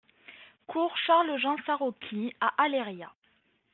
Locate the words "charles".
1.05-1.37